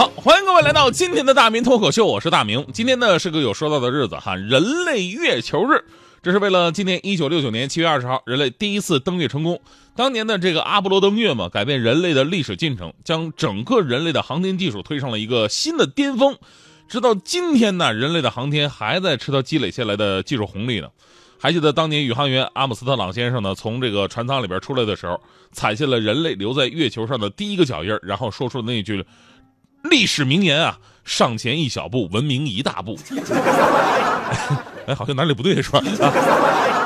[0.00, 2.66] 好，欢迎各位来到今天的大明脱口秀，我是大明。
[2.72, 5.84] 今天呢是个有说到的日子哈，人类月球日。
[6.22, 9.60] 这是为了纪念1969年7月20号人类第一次登月成功。
[9.94, 16.38] 当年的这个阿波罗登月嘛，改变人类的历史进程，将整个人类的航天技术推上了一个新的巅峰。
[16.88, 20.88] 直到今天呢，人类的航天还在吃到积累下来的技术红利呢。
[21.38, 25.20] 还记得当年宇航员阿姆斯特朗先生呢，从这个船舱里边出来的时候，
[25.52, 29.04] 踩下了人类留在月球上的第一个脚印然后说出的那句。
[29.82, 32.98] 历史名言啊，上前一小步，文明一大步。
[34.86, 35.82] 哎，好像哪里不对是吧？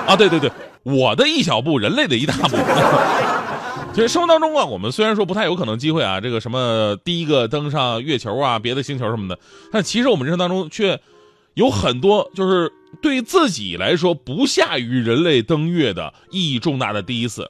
[0.07, 0.51] 啊， 对对对，
[0.83, 2.57] 我的一小步，人类的一大步。
[3.95, 9.39] 其实生活当中啊，我们虽然说不太有可能机会啊，这个什么第一个登上月球啊，别的星球什么的，
[9.71, 11.01] 但其实我们人生当中却
[11.55, 17.49] 有很多，就是对自己来说不下于人类登月的意义重大的第一次。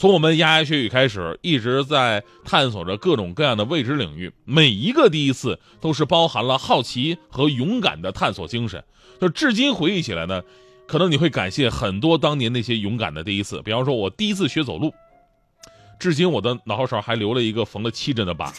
[0.00, 4.32] 从我们牙牙学语开始，一直在探索着各种各样的未知领域。
[4.46, 8.82] 每一个第一次都是包含了好奇和勇敢的探索精神。
[9.20, 10.40] 就至今回忆起来呢，
[10.86, 13.60] 可能你会感谢很多当年那些勇敢的第一次。
[13.60, 14.94] 比方说，我第一次学走路，
[15.98, 18.50] 至今我的脑后勺还留了一个缝了七针的疤。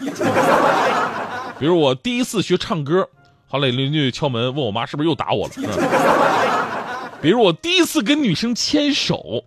[1.58, 3.10] 比如我第一次学唱歌，
[3.48, 7.20] 后来邻居敲门问我妈是不是又打我了。
[7.20, 9.44] 比如我第一次跟女生牵手。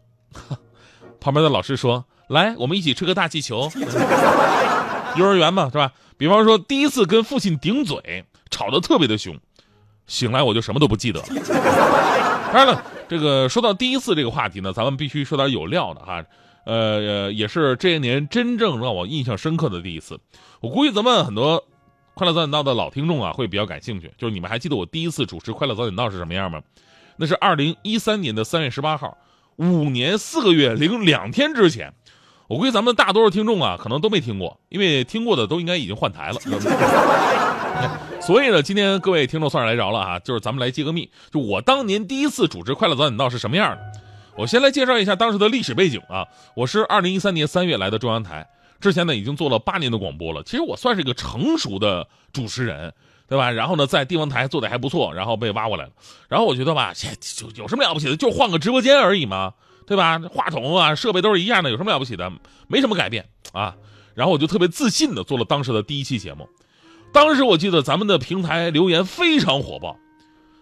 [1.24, 3.70] 旁边的老师说：“来，我们一起吹个大气球。
[5.16, 5.90] ”幼儿园嘛，是吧？
[6.18, 9.34] 比方说，第一次跟父亲顶嘴，吵得特别的凶，
[10.06, 11.26] 醒来我就什么都不记得了。
[12.52, 16.22] 当然了，这个说到第一次这个话题呢，咱们必须说点有料的哈。
[16.66, 20.20] 呃，也是这些年真正让我印象深刻的第一次。
[20.60, 21.64] 我估计咱们很多
[22.12, 24.12] 快乐早点到的老听众啊，会比较感兴趣。
[24.18, 26.60] 就是你们还记得我第一次主持快乐早点到是什么样吗？
[27.16, 29.16] 那是二零一三年的三月十八号。
[29.56, 31.92] 五年四个月零两天之前，
[32.48, 36.40] 我估计咱们大多数听众啊，可能都没听过，因为听过的都应该已经换台了。
[38.20, 43.82] 所以呢，今天各位听众算是来着了啊，就是咱们来揭个秘，就我当年第一次主持《快乐早点到》是什么样的。
[44.36, 46.26] 我先来介绍一下当时的历史背景啊，
[46.56, 48.48] 我是二零一三年三月来的中央台，
[48.80, 52.92] 之前呢已经做了八年的广播了，其实我算是一个成熟的主持人。
[53.26, 53.50] 对吧？
[53.50, 55.90] 然后呢，在地方台做的还不错，然后被挖过来了。
[56.28, 58.16] 然后我觉得吧，就有什么了不起的？
[58.16, 59.54] 就换个直播间而已嘛，
[59.86, 60.18] 对吧？
[60.30, 62.30] 话筒啊，设备都是一样的，有什么了不起的？
[62.68, 63.74] 没什么改变啊。
[64.14, 66.48] 然后我就特别自信的做了当时的第一期节目。
[67.12, 69.96] 当时我记得咱们的平台留言非常火爆，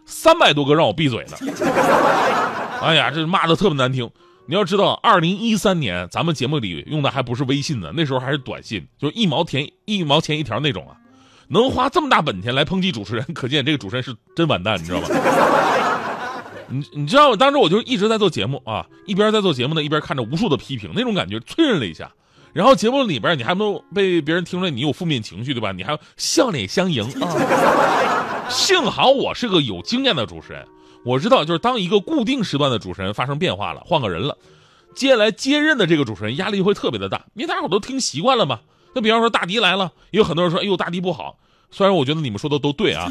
[0.06, 1.37] 三百多个让我闭嘴的。
[2.81, 4.11] 哎呀，这骂的特别难听。
[4.47, 10.97] 你要知道，二零一三年咱们节目里用的还不是微信呢，那时候还是短信，就是一毛钱一毛钱一条那种啊。
[11.52, 15.08] 能花这么大本钱来抨击主持人，可见这个主持人是真完蛋，你知道吗？
[16.68, 22.10] 你你知道，当时我就一直在做节目啊，一边在做节目呢，一边看着无数的批评，那种感觉催人泪下。
[22.54, 25.72] 然后节目里边你还能被别人听出来你有负面情绪，对吧？
[25.72, 28.48] 你还笑脸相迎啊。
[28.48, 30.66] 幸好我是个有经验的主持人，
[31.04, 34.38] 我知道就是当一个固定时段的主持人发生变化了，换个人了，
[34.94, 38.60] 接下来接任的这个主持人压力会特别的大，因为大家伙都听习惯了嘛。
[38.94, 41.36] 那比方说大迪来了，有很多人说：“哎呦，大迪不好。”
[41.70, 43.08] 虽然我觉得你们说的都对啊，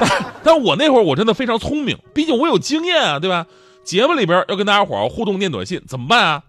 [0.00, 0.10] 但
[0.42, 3.46] 但我那会儿我真的非常聪明，毕竟我有经验啊，对吧？
[3.84, 6.42] 节目里边要跟大家伙互动念短信，怎么办啊？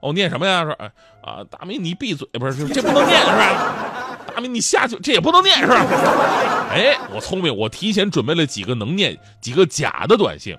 [0.00, 0.64] 哦，念什么呀？
[0.64, 0.90] 说哎
[1.22, 4.18] 啊，大明你闭嘴，不是这不能念是吧？
[4.34, 5.80] 大明你下去，这也不能念是吧？
[6.70, 10.54] 哎，我聪明，我提前准备了几个能念、几个假的短信。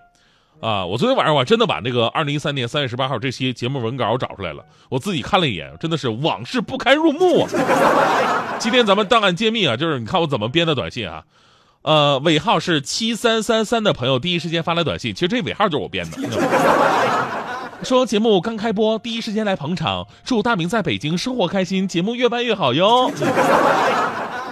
[0.62, 0.86] 啊！
[0.86, 7.50] 我昨天晚上我真的把那个二零一三年三月十八号这期节目文稿找出来了，我自己看了一眼，真的是往事不堪入目啊！
[8.58, 11.24] 今天咱们档案揭秘啊，就是你看我怎么编的短信啊，
[11.84, 16.18] 呃，尾号是七三三三的朋友第一时间发来短信，其实这尾号就是我编的，
[17.84, 23.12] 说节目刚开播，第一时间来捧场，祝大明在北京生活开心，节目越办越好哟。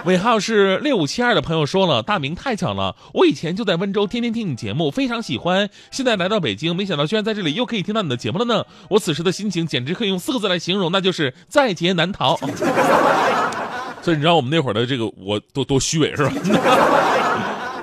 [0.04, 5.70] 尾号是六五七二的朋友说了：“大明太巧了，我以前就在温州，天天听你节目，非常喜欢。
[5.90, 8.66] 现在来到北京，没想到居然在这里又可以听到你的节目了呢。
[8.90, 12.38] 我此时的心情简直可以用四个字来形容，那就是在劫难逃。
[14.02, 16.30] 所以你知道我们那会儿的这个我多多虚伪是吧？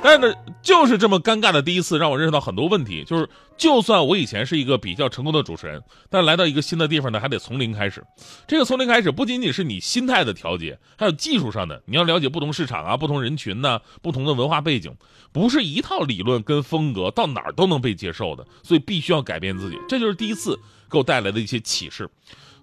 [0.04, 0.34] 但是呢，
[0.64, 3.04] 就是这么尴尬的第一次，让我认识到很多问题。
[3.04, 8.04] 就是，就算我以前是一个比较成功的主持人，但来到一个新的地方呢，还得从零开始。
[8.48, 14.92] 这个从零开始，不仅仅是你心态的调节，还有技术上的，你要了解不同市场啊、不同人群呢、不同的文化背景，
[15.32, 19.78] 不是一套理论跟风格到哪儿都能被接受的，所以必须要改变自己。
[19.88, 20.60] 这就是第一次
[20.90, 22.10] 给我带来的一些启示。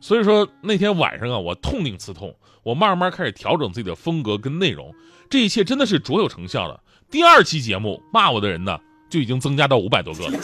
[0.00, 4.92] 所以说那天晚上啊，我痛定思痛，我慢慢开始调整自己的风格跟内容，
[5.30, 6.80] 这一切真的是卓有成效的。
[7.10, 8.78] 第二期节目骂我的人呢，
[9.08, 10.38] 就已经增加到五百多个了，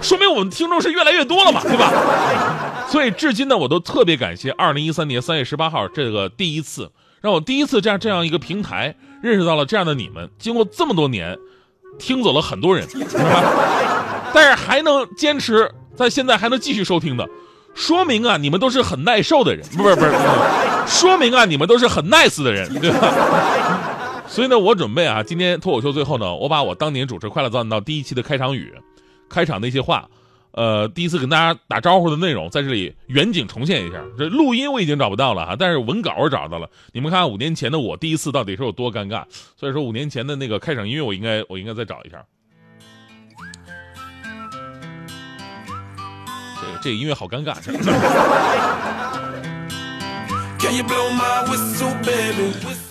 [0.00, 1.92] 说明我们听众是越来越多了嘛，对吧？
[2.88, 10.30] 所以至今呢，我都特别感谢二零一三年三月十八号这个第一次，让我第一次这样这样一个平台认识到了这样的你们。
[10.38, 11.36] 经过这么多年，
[11.98, 12.86] 听走了很多人，
[14.32, 17.28] 但是还能坚持在现在还能继续收听的。
[17.74, 20.12] 说明啊，你们都是很耐受的人，不是不是，
[20.86, 23.12] 说明啊，你们都是很 nice 的人，对吧？
[24.28, 28.74] 所以呢，我准备啊，今天脱口秀最后呢，我把我当年主持《快乐早点到》第一期的开场语、
[29.28, 30.08] 开场那些话，
[30.52, 34.02] 呃，第一次跟大家打招呼的内容，在这里远景重现一下。
[34.18, 36.68] 这录音我已经找不到了哈，但是文稿我找到了。
[36.92, 39.24] 你们看五年前的我第一次到底是有多尴尬？
[39.56, 42.24] 所以说五年前的那个开场音乐，我应该我应该再找一下。
[46.60, 47.54] 这个这音乐好尴尬。
[50.58, 52.85] Can you blow my whistle, baby?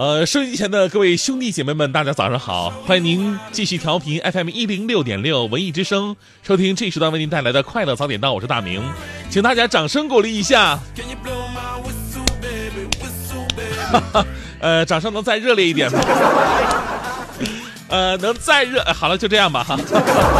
[0.00, 2.70] 呃，收音机前的各位兄弟姐妹们，大家早上好！
[2.86, 8.82] 欢迎您继续调频 FM 一零六点六文艺之声，收听这一时段为您带来的快乐早点到，我是大明，
[9.28, 10.78] 请大家掌声鼓励一下。
[14.60, 16.00] 呃，掌声能再热烈一点吗？
[17.88, 18.82] 呃，能再热？
[18.94, 19.78] 好了，就这样吧哈。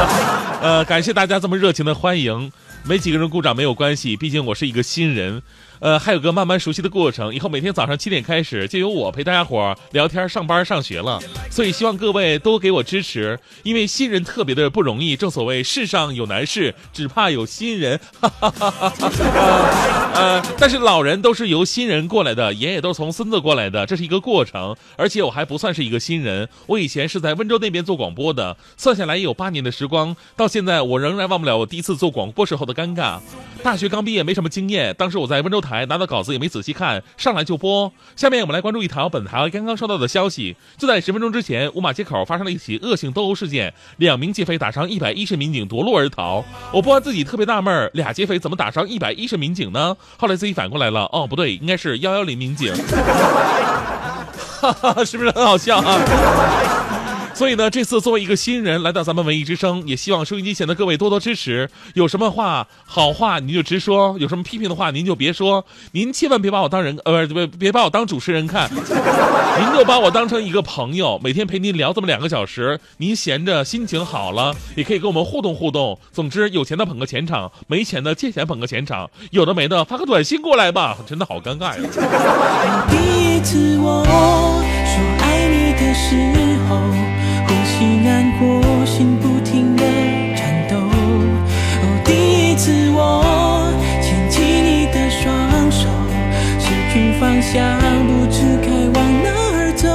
[0.63, 2.51] 呃，感谢大家这么热情的欢迎。
[2.83, 5.43] 没几个人鼓掌没有关系，毕竟我是一个新人。
[5.81, 7.35] 呃，还有个慢慢熟悉的过程。
[7.35, 11.19] 以后每天早上七点开始，就由我陪大家伙聊天、上班、上学了。
[11.50, 15.17] 所以希望各位多给我支持，因为新人特别的不容易。
[15.17, 17.99] 正所谓世上有难事，只怕有新人。
[18.21, 19.11] 哈哈哈哈哈
[20.15, 24.77] 呃，但是老人都是由新人过来的，爷爷都是从孙子过来的，这是一个过程。
[24.97, 30.15] 而且我还不算是一个新人，我以前是在温州那边做广播的，算下来也有八年的时光。
[30.37, 33.19] 到现在我仍然忘不了我第一次做广播时候的尴尬。
[33.62, 35.69] 大学刚毕业，没什么经验，当时我在温州台。
[35.70, 37.93] 台拿到稿子也没仔细看，上来就播。
[38.17, 46.44] 下面我们来关注一条本台刚刚收到的消息：就在十分钟之前，五马街口发生了一起恶性斗殴事件，两名劫匪打伤一百一十民警夺路而逃。
[46.72, 49.96] 我播完自己特别纳闷，俩劫匪怎么打伤一百一十民警呢？
[50.19, 52.75] 后来自己反过来了，哦，不对，应该是幺幺零民警，
[54.61, 56.69] 哈哈，是不是很好笑啊？
[57.41, 61.71] 所以呢，这次作为一个新人来到咱们文艺之声，也希望收音机前的各位多多支持。
[61.95, 65.65] 有什么话好话您就直说，有什么批评的话您就别说。
[65.93, 72.79] 您千万别把我当人，呃，别别把我当主持人看， 您就把我当成一个朋友，每天陪您聊这么两个小时。
[72.99, 75.99] 您闲着心情好了，也可以跟我们互动互动。
[76.13, 80.99] 总之，有钱的捧个钱场，没钱的借钱捧个钱场，有的没的发个短信过来吧。
[81.07, 81.89] 真的好尴尬呀。
[82.93, 87.19] 第一次我说爱你的时候。
[87.81, 89.82] 心难过，心不停的
[90.37, 90.77] 颤抖。
[90.77, 93.25] 哦，第一次我
[94.03, 95.25] 牵起你的双
[95.73, 95.88] 手，
[96.59, 99.88] 失去方向，不知该往哪儿走。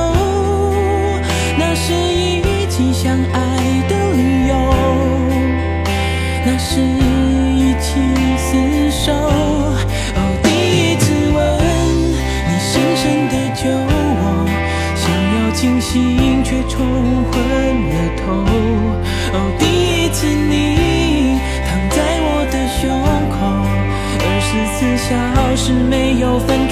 [1.59, 3.37] 那是一起相爱
[3.87, 4.55] 的理由，
[6.43, 8.01] 那是一起
[8.49, 9.13] 厮守。
[9.13, 11.37] 哦，第一次吻
[12.49, 14.49] 你深深的酒窝，
[14.95, 15.05] 想
[15.37, 17.23] 要清醒却冲
[18.27, 22.81] 哦第一次你躺在我的胸
[23.31, 23.37] 口
[24.25, 25.11] 二十四小
[25.55, 26.64] 时没有分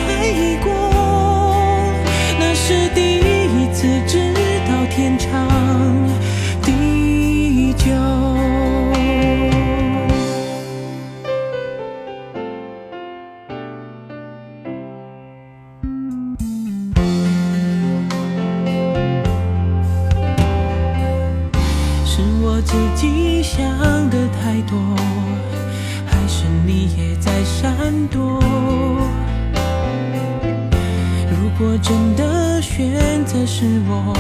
[32.76, 34.18] 选择是我，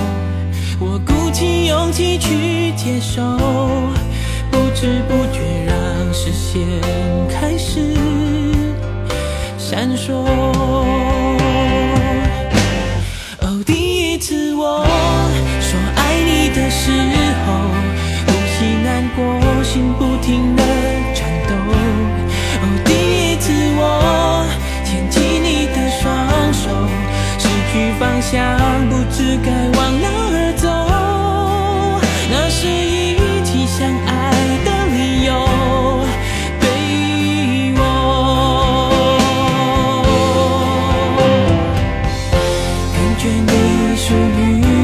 [0.79, 3.23] 我鼓起勇气去接受，
[4.51, 5.75] 不知不觉让
[6.13, 6.61] 视线
[7.27, 7.97] 开始
[9.57, 10.13] 闪烁。
[13.39, 14.85] 哦，第一次我
[15.59, 16.91] 说爱你的时
[17.47, 17.53] 候，
[18.27, 19.23] 呼吸难过，
[19.63, 20.61] 心不停的
[43.63, 44.82] 也许你。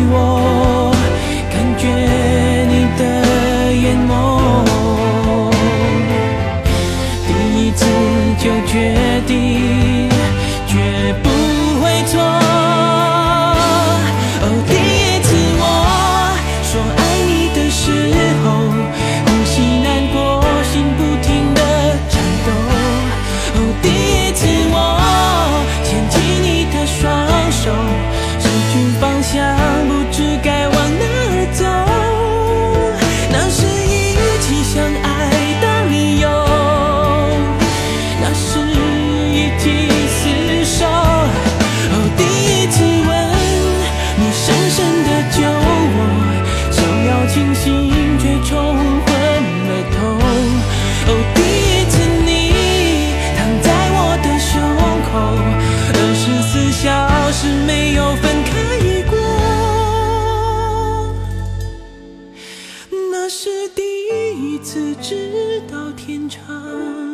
[63.30, 63.84] 是第
[64.42, 67.09] 一次知道天长。